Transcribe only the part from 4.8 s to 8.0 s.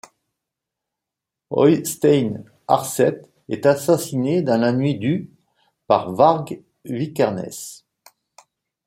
du par Varg Vikernes.